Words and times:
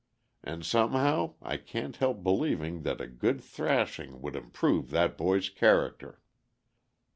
And 0.43 0.65
somehow 0.65 1.35
I 1.43 1.57
can't 1.57 1.95
help 1.97 2.23
believing 2.23 2.81
that 2.81 2.99
a 2.99 3.05
good 3.05 3.39
thrashing 3.39 4.19
would 4.19 4.35
improve 4.35 4.89
that 4.89 5.15
boy's 5.15 5.49
character." 5.51 6.19